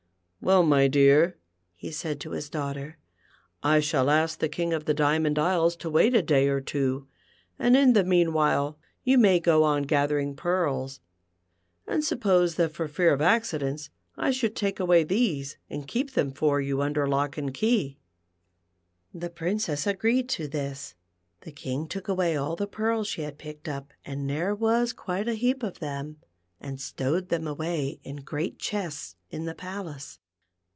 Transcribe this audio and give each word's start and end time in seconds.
"Well, 0.43 0.63
my 0.63 0.87
dear," 0.87 1.37
he 1.75 1.91
said 1.91 2.19
to 2.21 2.31
his 2.31 2.49
daughter, 2.49 2.97
"I 3.61 3.79
shall 3.79 4.09
ask 4.09 4.39
the 4.39 4.49
King 4.49 4.73
of 4.73 4.85
the 4.85 4.93
Diamond 4.95 5.37
Isles 5.37 5.75
to 5.75 5.89
wait 5.89 6.15
a 6.15 6.23
day 6.23 6.47
or 6.47 6.59
two, 6.59 7.07
and 7.59 7.77
in 7.77 7.93
the 7.93 8.03
meanwhile 8.03 8.79
you 9.03 9.19
may 9.19 9.39
go 9.39 9.63
on 9.63 9.83
gathering 9.83 10.35
pearls. 10.35 10.99
And 11.85 12.03
suppose 12.03 12.55
that 12.55 12.71
for 12.73 12.87
fear 12.87 13.13
of 13.13 13.21
accidents 13.21 13.91
I 14.17 14.31
should 14.31 14.55
take 14.55 14.79
away 14.79 15.03
these 15.03 15.57
and 15.69 15.87
keep 15.87 16.13
them 16.13 16.31
for 16.31 16.59
you 16.59 16.81
under 16.81 17.05
lock 17.07 17.37
and 17.37 17.53
key." 17.53 17.99
THE 19.13 19.29
FEARL 19.29 19.29
FOUNT 19.29 19.29
A 19.29 19.29
IX. 19.29 19.35
21 19.35 19.35
The 19.35 19.35
Princess 19.35 19.87
agreed 19.95 20.29
to 20.29 20.47
this. 20.47 20.95
Tlic 21.43 21.53
Kiiv^ 21.53 21.89
took 21.89 22.09
a\va\' 22.09 22.35
all 22.37 22.55
the 22.55 22.65
pearls 22.65 23.07
she 23.07 23.21
had 23.21 23.37
picked 23.37 23.69
up, 23.69 23.93
and 24.03 24.27
there 24.27 24.55
was 24.55 24.91
quite 24.91 25.27
a 25.27 25.35
heap 25.35 25.61
of 25.61 25.77
them, 25.77 26.17
and 26.59 26.81
stowed 26.81 27.29
them 27.29 27.47
awa\' 27.47 27.99
in 28.03 28.15
great 28.23 28.57
chests 28.57 29.15
in 29.29 29.45
the 29.45 29.53
palace. 29.53 30.17